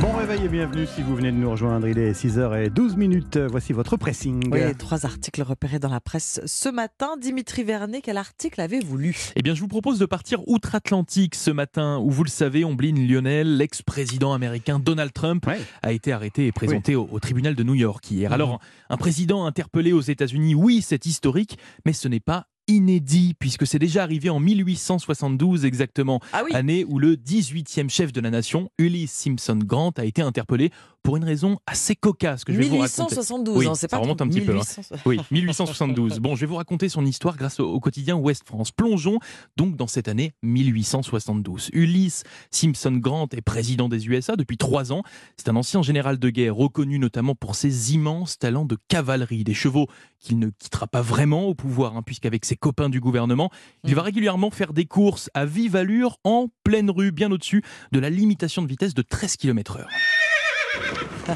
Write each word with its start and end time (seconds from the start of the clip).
Bon 0.00 0.12
réveil 0.12 0.44
et 0.44 0.48
bienvenue 0.48 0.86
si 0.86 1.00
vous 1.00 1.16
venez 1.16 1.32
de 1.32 1.36
nous 1.36 1.50
rejoindre. 1.50 1.86
Il 1.88 1.98
est 1.98 2.12
6h12 2.12 2.96
minutes. 2.96 3.38
Voici 3.38 3.72
votre 3.72 3.96
pressing. 3.96 4.50
Oui, 4.52 4.58
les 4.60 4.74
trois 4.74 5.06
articles 5.06 5.40
repérés 5.42 5.78
dans 5.78 5.88
la 5.88 6.00
presse 6.00 6.40
ce 6.44 6.68
matin. 6.68 7.16
Dimitri 7.18 7.62
Vernet, 7.64 8.02
quel 8.02 8.18
article 8.18 8.60
avez-vous 8.60 8.98
lu? 8.98 9.16
Eh 9.36 9.40
bien, 9.42 9.54
je 9.54 9.60
vous 9.60 9.68
propose 9.68 9.98
de 9.98 10.04
partir 10.04 10.46
outre-Atlantique 10.46 11.34
ce 11.34 11.50
matin, 11.50 11.98
où 12.02 12.10
vous 12.10 12.24
le 12.24 12.28
savez, 12.28 12.64
Omblin 12.66 12.94
Lionel, 12.96 13.56
l'ex-président 13.56 14.34
américain 14.34 14.78
Donald 14.78 15.12
Trump, 15.14 15.46
Ouais. 15.46 15.60
a 15.82 15.92
été 15.92 16.12
arrêté 16.12 16.46
et 16.46 16.52
présenté 16.52 16.94
au, 16.96 17.08
au 17.10 17.18
tribunal 17.20 17.54
de 17.54 17.62
New 17.62 17.74
York 17.76 18.10
hier. 18.10 18.30
Alors, 18.32 18.60
un 18.90 18.96
président 18.98 19.46
interpellé 19.46 19.92
aux 19.92 20.00
États-Unis, 20.02 20.54
oui, 20.54 20.82
c'est 20.82 21.06
historique, 21.06 21.56
mais 21.86 21.94
ce 21.94 22.08
n'est 22.08 22.20
pas 22.20 22.46
inédit, 22.68 23.34
puisque 23.38 23.66
c'est 23.66 23.78
déjà 23.78 24.02
arrivé 24.02 24.30
en 24.30 24.40
1872 24.40 25.64
exactement, 25.64 26.20
Ah 26.32 26.42
oui 26.44 26.52
année 26.54 26.84
où 26.86 26.98
le 26.98 27.16
18e 27.16 27.88
chef 27.90 28.12
de 28.12 28.20
la 28.20 28.30
nation, 28.30 28.70
Ulysses 28.78 29.10
Simpson 29.12 29.58
Grant, 29.64 29.92
a 29.96 30.04
été 30.04 30.22
interpellé 30.22 30.70
pour 31.02 31.16
une 31.16 31.24
raison 31.24 31.58
assez 31.66 31.96
cocasse 31.96 32.44
que 32.44 32.52
je 32.52 32.58
vais 32.58 32.64
vous 32.68 32.76
raconter. 32.78 33.02
1872, 33.02 33.56
Oui, 33.58 33.66
hein, 33.66 33.74
c'est 33.74 33.80
ça 33.82 33.88
pas 33.88 33.98
remonte 33.98 34.18
trop. 34.18 34.26
un 34.26 34.30
petit 34.30 34.40
peu, 34.40 34.52
hein. 34.52 34.62
1800. 34.62 34.94
Oui, 35.04 35.18
1872. 35.32 36.20
Bon, 36.20 36.36
je 36.36 36.42
vais 36.42 36.46
vous 36.46 36.54
raconter 36.54 36.88
son 36.88 37.04
histoire 37.04 37.36
grâce 37.36 37.58
au, 37.58 37.64
au 37.68 37.80
quotidien 37.80 38.14
Ouest 38.14 38.44
France. 38.46 38.70
Plongeons 38.70 39.18
donc 39.56 39.76
dans 39.76 39.88
cette 39.88 40.06
année 40.06 40.32
1872. 40.42 41.70
Ulysse 41.72 42.22
Simpson 42.52 42.92
Grant 42.92 43.26
est 43.32 43.40
président 43.40 43.88
des 43.88 44.06
USA 44.06 44.36
depuis 44.36 44.56
trois 44.58 44.92
ans. 44.92 45.02
C'est 45.36 45.48
un 45.48 45.56
ancien 45.56 45.82
général 45.82 46.18
de 46.20 46.30
guerre 46.30 46.54
reconnu 46.54 47.00
notamment 47.00 47.34
pour 47.34 47.56
ses 47.56 47.94
immenses 47.94 48.38
talents 48.38 48.64
de 48.64 48.76
cavalerie, 48.86 49.42
des 49.42 49.54
chevaux 49.54 49.88
qu'il 50.20 50.38
ne 50.38 50.50
quittera 50.50 50.86
pas 50.86 51.02
vraiment 51.02 51.46
au 51.46 51.54
pouvoir, 51.54 51.96
hein, 51.96 52.02
puisqu'avec 52.02 52.44
ses 52.44 52.51
copains 52.56 52.88
du 52.88 53.00
gouvernement, 53.00 53.50
il 53.84 53.92
Mm. 53.92 53.94
va 53.94 54.02
régulièrement 54.02 54.50
faire 54.50 54.72
des 54.72 54.84
courses 54.86 55.30
à 55.34 55.44
vive 55.44 55.76
allure 55.76 56.18
en 56.24 56.48
pleine 56.64 56.90
rue, 56.90 57.12
bien 57.12 57.30
au-dessus 57.32 57.62
de 57.92 57.98
la 58.00 58.10
limitation 58.10 58.62
de 58.62 58.66
vitesse 58.68 58.94
de 58.94 59.02
13 59.02 59.36
km/h. 59.36 59.84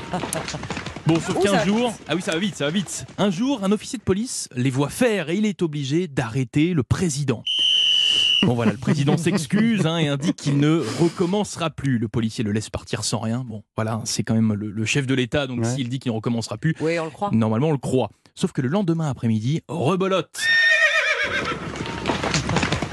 Bon, 1.06 1.20
sauf 1.20 1.40
qu'un 1.40 1.64
jour, 1.64 1.94
ah 2.08 2.16
oui, 2.16 2.20
ça 2.22 2.32
va 2.32 2.38
vite, 2.38 2.56
ça 2.56 2.64
va 2.64 2.70
vite. 2.72 3.06
Un 3.16 3.30
jour, 3.30 3.62
un 3.62 3.70
officier 3.70 3.96
de 3.96 4.02
police 4.02 4.48
les 4.56 4.70
voit 4.70 4.88
faire 4.88 5.30
et 5.30 5.36
il 5.36 5.46
est 5.46 5.62
obligé 5.62 6.08
d'arrêter 6.08 6.74
le 6.74 6.82
président. 6.82 7.44
Bon 8.42 8.54
voilà, 8.54 8.72
le 8.72 8.78
président 8.78 9.16
s'excuse 9.16 9.86
hein, 9.86 9.98
et 9.98 10.08
indique 10.08 10.34
qu'il 10.34 10.58
ne 10.58 10.78
recommencera 11.00 11.70
plus. 11.70 11.98
Le 11.98 12.08
policier 12.08 12.42
le 12.42 12.50
laisse 12.50 12.70
partir 12.70 13.04
sans 13.04 13.20
rien. 13.20 13.44
Bon, 13.46 13.62
voilà, 13.76 14.00
c'est 14.04 14.24
quand 14.24 14.34
même 14.34 14.52
le, 14.52 14.68
le 14.70 14.84
chef 14.84 15.06
de 15.06 15.14
l'État, 15.14 15.46
donc 15.46 15.60
Ouais. 15.60 15.74
s'il 15.76 15.88
dit 15.88 16.00
qu'il 16.00 16.10
ne 16.10 16.16
recommencera 16.16 16.58
plus, 16.58 16.74
on 16.80 16.86
le 17.04 17.10
croit. 17.10 17.30
normalement 17.32 17.68
on 17.68 17.72
le 17.72 17.78
croit. 17.78 18.10
Sauf 18.34 18.50
que 18.50 18.60
le 18.60 18.68
lendemain 18.68 19.08
après-midi, 19.08 19.62
rebolote. 19.68 20.40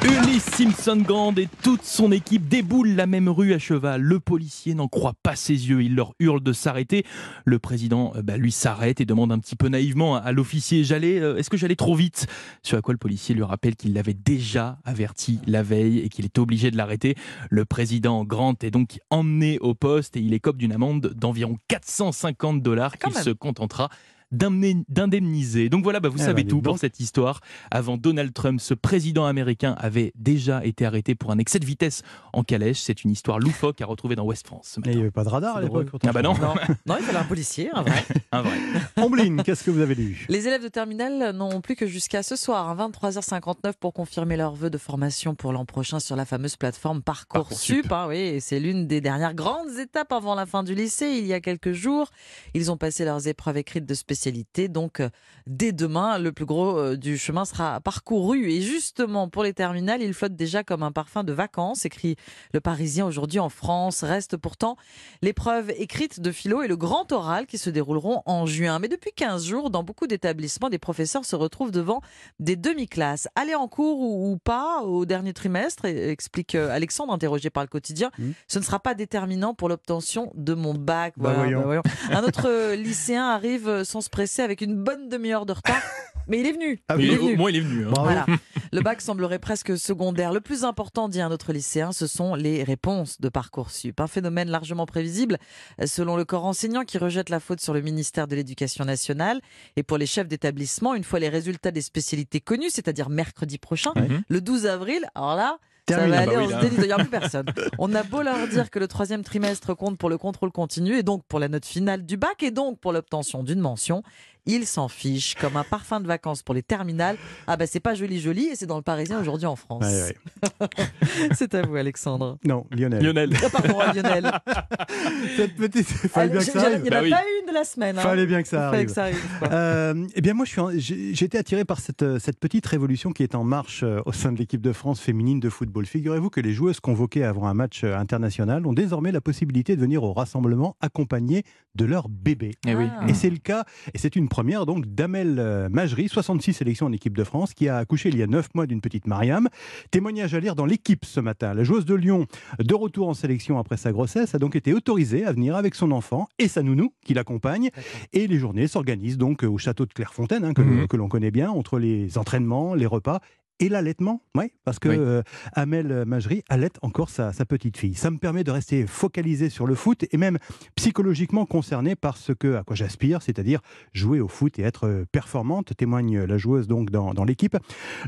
Ulysse 0.03 0.44
Simpson 0.44 0.98
Grant 0.98 1.34
et 1.38 1.48
toute 1.62 1.84
son 1.84 2.12
équipe 2.12 2.50
déboulent 2.50 2.94
la 2.94 3.08
même 3.08 3.30
rue 3.30 3.53
à 3.53 3.59
cheval. 3.59 4.02
Le 4.02 4.20
policier 4.20 4.73
n'en 4.73 4.89
croit 4.89 5.14
pas 5.23 5.38
ses 5.38 5.70
yeux. 5.70 5.81
Il 5.81 5.95
leur 5.95 6.14
hurle 6.20 6.44
de 6.44 6.52
s'arrêter. 6.52 7.06
Le 7.45 7.58
président, 7.58 8.11
euh, 8.17 8.22
bah, 8.22 8.36
lui, 8.36 8.52
s'arrête 8.52 9.00
et 9.00 9.06
demande 9.06 9.31
un 9.31 9.39
petit 9.39 9.56
peu 9.56 9.70
naïvement 9.70 10.17
à, 10.17 10.34
l'officier 10.34 10.84
J'allais, 10.84 11.20
euh, 11.20 11.38
est-ce 11.38 11.50
que 11.50 11.56
j'allais 11.56 11.78
trop 11.78 11.95
vite? 11.95 12.28
Ce 12.64 12.76
à 12.76 12.81
quoi 12.81 12.94
le 12.94 12.98
policier 12.98 13.34
lui 13.34 13.44
rappelle 13.44 13.78
qu'il 13.78 13.94
l'avait 13.94 14.14
déjà 14.14 14.78
averti 14.84 15.39
la 15.48 15.64
veille 15.64 16.00
et 16.00 16.09
qu'il 16.09 16.26
était 16.26 16.39
obligé 16.39 16.70
de 16.70 16.76
l'arrêter. 16.76 17.16
Le 17.50 17.64
président 17.64 18.26
Grant 18.26 18.56
est 18.61 18.72
donc 18.72 19.00
emmené 19.09 19.58
au 19.59 19.73
poste 19.73 20.17
et 20.17 20.20
il 20.20 20.34
écope 20.34 20.58
d'une 20.58 20.73
amende 20.73 21.14
d'environ 21.16 21.58
450 21.70 22.61
dollars 22.61 22.98
Quand 22.98 23.09
qu'il 23.09 23.20
se 23.20 23.30
contentera 23.30 23.89
d'indemniser. 24.34 25.70
Donc 25.70 25.84
voilà, 25.84 26.00
bah, 26.00 26.09
vous 26.09 26.17
Eh 26.20 26.23
savez 26.26 26.44
dis 26.44 26.50
tout 26.50 26.62
pour 26.62 26.78
cette 26.80 27.00
histoire. 27.00 27.39
Avant 27.72 27.98
Donald 27.98 28.34
Trump, 28.34 28.59
ce 28.59 28.73
président 28.73 29.26
américain 29.26 29.76
avait 29.78 30.12
déjà 30.16 30.66
été 30.66 30.86
arrêté 30.86 31.16
pour 31.16 31.31
un 31.31 31.38
excès 31.38 31.59
de 31.59 31.66
vitesse 31.66 32.02
en 32.34 32.44
calèche. 32.44 32.80
C'est 32.81 33.04
une 33.04 33.11
histoire 33.11 33.39
loufoque 33.39 33.81
à 33.81 33.86
retrouver 33.86 34.16
dans 34.16 34.26
West 34.26 34.48
France. 34.48 34.72
ce 34.76 34.80
Mais 34.81 34.92
il 34.94 34.95
n'y 34.95 35.02
avait 35.02 35.11
pas 35.11 35.23
de 35.23 35.30
radar 35.30 35.58
à 35.58 35.61
l'époque. 35.61 35.88
Ah 36.06 36.11
bah 36.11 36.22
non. 36.22 36.34
Non. 36.34 36.56
non, 36.86 36.95
il 37.00 37.04
fallait 37.06 37.17
un 37.20 37.23
policier, 37.23 37.70
un 37.73 37.84
vrai. 37.84 38.04
Un 38.31 38.42
vrai. 38.42 38.58
Omblin, 38.98 39.38
qu'est-ce 39.44 39.64
que 39.64 39.70
vous 39.70 39.81
avez 39.81 39.94
lu? 39.94 40.26
Les 40.28 40.48
élèves 40.48 40.64
de 40.64 40.67
terminale 40.67 41.36
n'ont 41.36 41.61
plus 41.61 41.76
que 41.76 41.86
jusqu'à 41.86 42.23
ce 42.23 42.36
soir, 42.36 42.67
hein, 42.70 42.89
23h59, 42.92 43.73
pour 43.80 43.94
confirmer 43.94 44.36
leur 44.38 44.55
vœu 44.55 44.71
de 44.71 44.77
formation 44.80 45.36
pour 45.36 45.54
l'an 45.54 45.65
prochain 45.65 46.00
sur 46.00 46.15
la 46.15 46.26
fameuse 46.26 46.55
plateforme 46.55 47.04
Parcoursup. 47.04 47.88
Parcoursup. 47.88 47.92
hein, 47.92 48.05
oui, 48.10 48.42
c'est 48.42 48.60
l'une 48.60 48.88
des 48.88 49.02
dernières 49.02 49.36
grandes 49.36 49.77
étapes 49.77 50.11
avant 50.11 50.33
la 50.33 50.48
fin 50.48 50.64
du 50.64 50.73
lycée. 50.73 51.11
Il 51.20 51.27
y 51.27 51.33
a 51.33 51.39
quelques 51.42 51.73
jours, 51.73 52.10
ils 52.55 52.71
ont 52.71 52.77
passé 52.77 53.05
leurs 53.05 53.27
épreuves 53.27 53.58
écrites 53.58 53.86
de 53.86 53.94
spécialité. 53.94 54.23
Donc, 54.70 55.00
euh, 55.00 55.10
dès 55.48 55.72
demain, 55.72 56.17
le 56.17 56.32
plus 56.32 56.45
gros 56.45 56.78
euh, 56.78 56.95
du 56.98 57.17
chemin 57.17 57.45
sera 57.45 57.80
parcouru. 57.82 58.50
Et 58.50 58.61
justement, 58.61 59.28
pour 59.30 59.44
les 59.44 59.54
terminales, 59.54 60.02
il 60.02 60.14
flotte 60.14 60.36
déjà 60.36 60.64
comme 60.64 60.84
un 60.84 60.92
parfum 60.92 61.23
de 61.23 61.34
vacances, 61.34 61.86
écrit 61.86 62.16
le 62.54 62.62
Parisien 62.62 63.06
aujourd'hui 63.06 63.39
en 63.39 63.50
France. 63.50 64.04
Reste 64.04 64.38
pourtant 64.38 64.78
l'épreuve 65.22 65.72
écrite 65.78 66.20
de 66.20 66.32
philo 66.32 66.62
et 66.62 66.67
le 66.67 66.78
grand 66.78 67.12
oral 67.12 67.45
qui 67.45 67.58
se 67.58 67.70
dérouleront 67.70 68.22
en 68.26 68.45
juin. 68.45 68.80
Mais 68.80 68.88
depuis 68.88 69.12
15 69.16 69.45
jours, 69.45 69.70
dans 69.70 69.83
beaucoup 69.83 70.08
d'établissements, 70.08 70.70
des 70.70 70.80
professeurs 70.80 71.26
se 71.26 71.36
retrouvent 71.36 71.72
devant 71.72 72.02
des 72.39 72.56
demi-classes. 72.56 73.28
Aller 73.36 73.56
en 73.56 73.67
cours 73.67 74.00
ou, 74.00 74.38
pas 74.44 74.82
au 74.83 75.06
dernier 75.06 75.33
trimestre, 75.33 75.86
et- 75.86 76.10
explique 76.10 76.56
euh, 76.56 76.70
Alexandre, 76.70 77.14
interrogé 77.14 77.50
par 77.50 77.64
le 77.64 77.67
quotidien, 77.70 78.12
Mhm. 78.17 78.33
ce 78.48 78.60
ne 78.60 78.64
sera 78.64 78.80
pas 78.80 78.94
déterminant 78.94 79.54
pour 79.54 79.70
l'obtention 79.70 80.32
de 80.36 80.54
mon 80.54 80.73
bac. 80.73 81.14
Bah, 81.17 81.33
voyons. 81.33 81.62
voyons. 81.64 81.82
Un 82.12 82.23
autre 82.23 82.73
lycéen 82.76 83.26
arrive 83.26 83.83
sans 83.83 84.02
se 84.02 84.10
presser 84.14 84.42
avec 84.44 84.62
une 84.62 84.76
bonne 84.82 85.10
demi-heure 85.10 85.46
de 85.46 85.54
retard, 85.54 85.82
mais 86.28 86.40
il 86.40 86.46
est 86.46 86.52
venu. 86.54 86.80
Ah 86.88 86.96
il 87.00 87.12
est 87.12 87.18
au 87.18 87.36
moins, 87.36 87.50
il 87.50 87.58
est 87.58 87.62
venu. 87.62 87.88
hein. 87.88 87.92
Voilà. 87.96 88.26
Le 88.72 88.82
bac 88.82 89.02
semblerait 89.02 89.40
presque 89.40 89.78
secondaire. 89.78 90.32
Le 90.32 90.40
plus 90.40 90.64
important, 90.64 91.10
dit 91.10 91.20
un 91.22 91.32
autre 91.32 91.52
lycéen, 91.52 91.92
ce 91.92 92.08
sont 92.08 92.36
les 92.36 92.64
réponses 92.64 93.20
de 93.20 93.28
Parcoursup. 93.30 94.00
Un 94.00 94.08
phénomène 94.08 94.50
largement 94.50 94.86
prévisible, 94.86 95.38
selon 95.86 96.16
le 96.16 96.26
corps 96.26 96.46
enseignant 96.46 96.84
qui 96.84 96.98
rejette 96.98 97.30
la 97.30 97.40
faute 97.40 97.60
sur 97.60 97.74
le 97.74 97.82
ministère 97.82 98.28
de 98.28 98.36
l'Éducation 98.36 98.86
nationale. 98.86 99.42
Et 99.76 99.84
pour 99.84 99.98
les 99.98 100.06
chefs 100.06 100.28
d'établissement, 100.28 100.95
une 100.95 101.04
fois 101.04 101.20
les 101.20 101.30
résultats 101.30 101.72
des 101.72 101.82
spécialités 101.82 102.40
connus, 102.40 102.70
c'est-à-dire 102.70 103.10
mercredi 103.10 103.58
prochain, 103.58 103.92
Ouais. 103.95 104.08
le 104.28 104.42
12 104.42 104.66
avril, 104.68 105.06
alors 105.16 105.36
là, 105.36 105.58
ça 105.89 105.98
va 106.08 106.16
Ah 106.16 106.20
aller, 106.21 106.32
bah 106.36 106.38
oui, 106.38 106.44
on 106.45 106.48
se 106.48 106.54
là. 106.54 106.61
délite, 106.61 106.80
il 106.80 106.86
n'y 106.86 106.92
a 106.92 106.98
plus 106.98 107.08
personne. 107.10 107.45
On 107.77 107.94
a 107.94 108.04
beau 108.04 108.21
leur 108.21 108.48
dire 108.48 108.70
que 108.70 108.80
le 108.80 108.88
troisième 108.88 109.23
trimestre 109.23 109.76
compte 109.76 109.98
pour 109.98 110.10
le 110.10 110.17
contrôle 110.17 110.52
continu 110.52 110.98
et 110.98 111.04
donc 111.04 111.23
pour 111.27 111.39
la 111.39 111.49
note 111.49 111.66
finale 111.66 112.05
du 112.05 112.16
bac 112.17 112.42
et 112.44 112.52
donc 112.52 112.80
pour 112.80 112.94
l'obtention 112.94 113.44
d'une 113.44 113.60
mention. 113.60 114.04
Ils 114.45 114.65
s'en 114.65 114.87
fichent 114.87 115.36
comme 115.36 115.55
un 115.58 115.64
parfum 115.64 115.99
de 116.02 116.08
vacances 116.08 116.43
pour 116.43 116.54
les 116.54 116.64
terminales. 116.64 117.17
Ah 117.48 117.55
bah 117.58 117.65
c'est 117.67 117.80
pas 117.80 117.93
joli 117.95 118.20
joli 118.20 118.45
et 118.48 118.55
c'est 118.55 118.65
dans 118.65 118.76
le 118.77 118.81
Parisien 118.83 119.20
aujourd'hui 119.21 119.45
en 119.45 119.55
France. 119.55 119.83
Ouais, 119.86 120.15
ouais. 120.61 120.67
C'est 121.33 121.54
à 121.55 121.61
vous 121.61 121.76
Alexandre. 121.76 122.37
Non, 122.45 122.65
Lionel. 122.71 123.03
Lionel. 123.03 123.30
Ah, 123.43 123.49
pardon 123.49 123.80
Lionel. 123.93 124.32
Cette 125.37 125.55
petite. 125.55 125.87
Fallait 125.87 126.30
bien 126.32 126.39
que 126.39 126.45
ça 126.45 126.59
Il 126.59 126.65
arrive. 126.65 126.83
n'y 126.83 126.89
en 126.89 126.92
a 126.92 126.95
Bah 126.95 127.02
oui. 127.03 127.09
pas 127.11 127.23
une 127.42 127.48
de 127.48 127.53
la 127.53 127.64
semaine. 127.64 127.98
hein. 127.98 128.01
Fallait 128.01 128.25
bien 128.25 128.42
que 128.42 128.48
ça 128.48 128.57
Fallait 128.69 128.75
arrive. 128.77 128.88
que 128.88 128.94
ça 128.94 129.03
arrive. 129.03 129.25
quoi. 129.39 129.51
Euh, 129.51 130.07
eh 130.15 130.21
bien, 130.21 130.33
moi, 130.33 130.45
j'ai 130.75 131.12
été 131.25 131.38
attiré 131.38 131.65
par 131.65 131.80
cette, 131.80 132.03
euh, 132.03 132.19
cette 132.19 132.39
petite 132.39 132.65
révolution 132.65 133.12
qui 133.12 133.24
est 133.24 133.36
en 133.36 133.44
marche 133.44 133.83
euh, 133.83 134.01
au 134.06 134.12
sein 134.12 134.31
de 134.31 134.38
l'équipe 134.38 134.62
de 134.62 134.74
France 134.74 135.00
féminine 135.00 135.39
de 135.39 135.50
football. 135.50 135.86
Figurez-vous 135.86 136.30
que 136.30 136.42
les 136.42 136.53
joueuses 136.53 136.80
convoquées 136.80 137.24
avant 137.24 137.48
un 137.48 137.53
match 137.53 137.83
international 137.83 138.65
ont 138.68 138.74
désormais 138.74 139.12
la 139.12 139.21
possibilité 139.21 139.75
de 139.75 139.81
venir 139.81 140.03
au 140.03 140.13
rassemblement 140.13 140.75
accompagnées 140.81 141.44
de 141.75 141.86
leur 141.86 142.09
bébé. 142.09 142.51
Eh 142.68 142.75
oui. 142.75 142.86
Ah. 143.00 143.06
Et 143.07 143.13
c'est 143.13 143.30
le 143.30 143.38
cas, 143.38 143.65
et 143.94 143.98
c'est 143.98 144.15
une 144.15 144.30
première 144.33 144.66
donc 144.66 144.88
d'Amel 144.88 145.36
euh, 145.38 145.69
Majri, 145.69 146.10
66 146.10 146.54
sélections 146.54 146.88
en 146.88 146.92
équipe 146.92 147.16
de 147.16 147.24
France, 147.24 147.54
qui 147.54 147.69
a 147.69 147.77
accouché 147.77 148.10
il 148.10 148.18
y 148.18 148.24
a 148.24 148.25
9 148.25 148.56
mois 148.56 148.66
d'une 148.66 148.81
petite 148.81 149.06
Mariam. 149.06 149.48
Témoignage 149.92 150.33
à 150.33 150.39
lire 150.39 150.56
dans 150.56 150.66
l'équipe 150.66 151.06
ce 151.06 151.19
matin. 151.19 151.54
La 151.54 151.63
joueuse 151.63 151.86
de 151.86 151.94
Lyon, 151.94 152.25
de 152.57 152.74
retour 152.74 153.07
en 153.10 153.13
sélection 153.13 153.60
après 153.60 153.77
sa 153.77 153.92
grossesse, 153.92 154.33
a 154.33 154.39
donc 154.39 154.56
été 154.56 154.74
autorisée 154.74 155.24
à 155.24 155.31
venir 155.33 155.56
avec 155.56 155.75
son 155.75 155.92
enfant 155.92 156.27
et 156.39 156.48
sa 156.48 156.63
nounou 156.63 156.95
qui 157.06 157.13
l'accompagne. 157.13 157.69
Et 158.12 158.25
les 158.25 158.39
journées 158.39 158.66
s'organisent 158.66 159.19
donc 159.19 159.44
au 159.44 159.60
château 159.60 159.86
de 159.86 159.94
Clairefontaine, 159.94 160.44
hein, 160.45 160.54
que, 160.56 160.63
Mhm. 160.63 160.88
que 160.88 160.98
l'on 160.98 161.10
connaît 161.10 161.30
bien, 161.30 161.51
entre 161.51 161.77
les 161.77 162.18
entraînements, 162.18 162.74
les 162.74 162.88
repas. 162.88 163.19
Et 163.63 163.69
l'allaitement, 163.69 164.22
oui, 164.36 164.51
parce 164.66 164.78
que 164.78 164.90
Oui. 164.90 164.96
euh, 165.00 165.22
Amel 165.54 166.04
Majri 166.06 166.44
allait 166.50 166.69
encore 166.81 167.10
sa, 167.10 167.31
sa 167.31 167.46
petite 167.46 167.78
fille. 167.78 167.94
Ça 167.94 168.12
me 168.12 168.18
permet 168.18 168.44
de 168.44 168.51
rester 168.51 168.86
focalisé 168.88 169.50
sur 169.50 169.66
le 169.68 169.74
foot 169.75 170.04
et 170.12 170.18
même 170.18 170.38
psychologiquement 170.75 171.45
concerné 171.45 171.95
par 171.95 172.18
ce 172.18 172.33
que, 172.33 172.56
à 172.56 172.63
quoi 172.63 172.75
j'aspire, 172.75 173.21
c'est-à-dire 173.21 173.62
jouer 173.94 174.19
au 174.19 174.27
foot 174.27 174.60
et 174.60 174.63
être 174.63 174.86
euh, 174.88 175.06
performante, 175.12 175.74
témoigne 175.77 176.24
la 176.25 176.38
joueuse 176.38 176.68
donc 176.68 176.89
dans, 176.89 177.13
dans 177.13 177.24
l'équipe. 177.24 177.56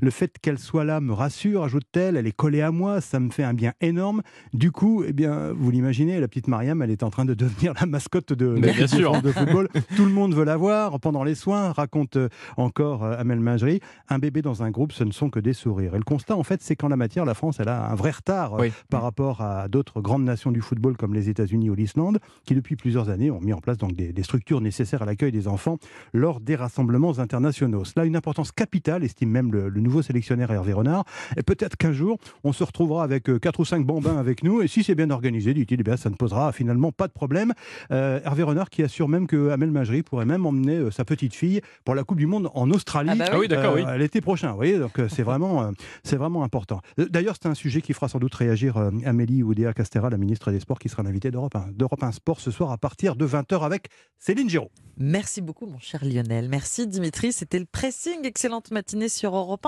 Le 0.01 0.11
fait 0.11 0.37
qu'elle 0.41 0.59
soit 0.59 0.83
là 0.83 0.99
me 0.99 1.13
rassure, 1.13 1.63
ajoute-t-elle, 1.63 2.17
elle 2.17 2.27
est 2.27 2.35
collée 2.35 2.61
à 2.61 2.71
moi, 2.71 2.99
ça 2.99 3.21
me 3.21 3.29
fait 3.29 3.43
un 3.43 3.53
bien 3.53 3.71
énorme. 3.79 4.21
Du 4.53 4.71
coup, 4.73 5.05
eh 5.07 5.13
bien, 5.13 5.53
vous 5.53 5.71
l'imaginez, 5.71 6.19
la 6.19 6.27
petite 6.27 6.49
Mariam, 6.49 6.81
elle 6.81 6.91
est 6.91 7.03
en 7.03 7.09
train 7.09 7.23
de 7.23 7.33
devenir 7.33 7.73
la 7.79 7.85
mascotte 7.85 8.33
de, 8.33 8.47
Mais 8.47 8.73
bien 8.73 8.87
sûr. 8.87 9.21
De 9.21 9.31
football. 9.31 9.69
Tout 9.95 10.03
le 10.05 10.11
monde 10.11 10.35
veut 10.35 10.43
la 10.43 10.57
voir 10.57 10.99
pendant 10.99 11.23
les 11.23 11.35
soins, 11.35 11.71
raconte 11.71 12.17
encore 12.57 13.05
euh, 13.05 13.17
Amel 13.17 13.39
Majri. 13.39 13.79
Un 14.09 14.19
bébé 14.19 14.41
dans 14.41 14.63
un 14.63 14.71
groupe, 14.71 14.91
ce 14.91 15.03
ne 15.05 15.11
sont 15.11 15.29
que 15.29 15.39
des 15.45 15.53
sourires. 15.53 15.95
Et 15.95 15.97
le 15.97 16.03
constat, 16.03 16.35
en 16.35 16.43
fait, 16.43 16.61
c'est 16.61 16.75
qu'en 16.75 16.89
la 16.89 16.97
matière, 16.97 17.23
la 17.23 17.33
France, 17.33 17.59
elle 17.61 17.69
a 17.69 17.89
un 17.89 17.95
vrai 17.95 18.11
retard 18.11 18.53
Oui. 18.59 18.71
par 18.89 19.01
rapport 19.03 19.39
à 19.41 19.67
d'autres 19.69 20.01
grandes 20.01 20.23
nations 20.25 20.51
du 20.51 20.59
football 20.61 20.97
comme 20.97 21.13
les 21.13 21.29
États-Unis 21.29 21.69
ou 21.69 21.75
l'Islande, 21.75 22.19
qui 22.45 22.53
depuis 22.55 22.75
plusieurs 22.75 23.09
années 23.09 23.31
ont 23.31 23.39
mis 23.39 23.53
en 23.53 23.59
place 23.59 23.77
donc 23.77 23.93
des, 23.93 24.11
des 24.11 24.23
structures 24.23 24.59
nécessaires 24.59 25.01
à 25.01 25.05
l'accueil 25.05 25.31
des 25.31 25.47
enfants 25.47 25.77
lors 26.13 26.39
des 26.41 26.55
rassemblements 26.55 27.19
internationaux. 27.19 27.85
Cela 27.85 28.03
a 28.03 28.05
une 28.05 28.15
importance 28.17 28.51
capitale, 28.51 29.03
estime 29.03 29.29
même 29.29 29.51
le, 29.53 29.69
le 29.69 29.79
nouveau 29.81 30.01
sélectionneur 30.01 30.51
Hervé 30.51 30.73
Renard. 30.73 31.05
Et 31.37 31.43
peut-être 31.43 31.77
qu'un 31.77 31.93
jour, 31.93 32.17
on 32.43 32.51
se 32.51 32.63
retrouvera 32.63 33.03
avec 33.03 33.29
euh, 33.29 33.39
quatre 33.39 33.59
ou 33.61 33.65
cinq 33.65 33.85
bambins 33.85 34.17
avec 34.17 34.43
nous, 34.43 34.61
et 34.61 34.67
si 34.67 34.83
c'est 34.83 34.95
bien 34.95 35.09
organisé, 35.11 35.53
dit-il, 35.53 35.79
eh 35.79 35.83
bien, 35.83 35.95
ça 35.97 36.09
ne 36.09 36.15
posera 36.15 36.51
finalement 36.51 36.91
pas 36.91 37.07
de 37.07 37.13
problème. 37.13 37.53
Euh, 37.91 38.19
Hervé 38.25 38.43
Renard 38.43 38.69
qui 38.69 38.83
assure 38.83 39.07
même 39.07 39.27
que 39.27 39.49
Amel 39.49 39.71
Majri 39.71 40.01
pourrait 40.03 40.25
même 40.25 40.45
emmener 40.45 40.77
euh, 40.77 40.91
sa 40.91 41.05
petite 41.05 41.33
fille 41.35 41.61
pour 41.83 41.93
la 41.95 42.03
Coupe 42.03 42.17
du 42.17 42.25
Monde 42.25 42.49
en 42.55 42.69
Australie. 42.71 43.09
Ah 43.13 43.15
bah 43.15 43.25
Ah 43.31 43.39
oui, 43.39 43.47
d'accord, 43.47 43.73
oui. 43.75 43.83
euh, 43.85 43.97
L'été 43.97 44.21
prochain, 44.21 44.49
vous 44.51 44.55
voyez, 44.55 44.79
donc 44.79 44.97
euh, 44.99 45.07
c'est 45.09 45.23
euh, 45.41 45.71
c'est 46.03 46.17
vraiment 46.17 46.43
important. 46.43 46.81
Euh, 46.99 47.07
D'ailleurs, 47.09 47.35
c'est 47.41 47.47
un 47.47 47.53
sujet 47.55 47.81
qui 47.81 47.93
fera 47.93 48.07
sans 48.07 48.19
doute 48.19 48.33
réagir 48.35 48.77
euh, 48.77 48.91
Amélie 49.05 49.43
Oudéa 49.43 49.73
Castera, 49.73 50.09
la 50.09 50.17
ministre 50.17 50.51
des 50.51 50.59
Sports, 50.59 50.79
qui 50.79 50.89
sera 50.89 51.03
l'invitée 51.03 51.31
d'Europe 51.31 51.55
1, 51.55 51.71
d'Europe 51.73 52.03
1 52.03 52.11
Sport 52.11 52.39
ce 52.39 52.51
soir 52.51 52.71
à 52.71 52.77
partir 52.77 53.15
de 53.15 53.25
20h 53.25 53.63
avec 53.63 53.87
Céline 54.17 54.49
Giraud. 54.49 54.71
Merci 54.97 55.41
beaucoup, 55.41 55.65
mon 55.65 55.79
cher 55.79 56.03
Lionel. 56.03 56.49
Merci, 56.49 56.87
Dimitri. 56.87 57.33
C'était 57.33 57.59
le 57.59 57.65
pressing. 57.65 58.25
Excellente 58.25 58.71
matinée 58.71 59.09
sur 59.09 59.35
Europe 59.35 59.61
1. 59.61 59.63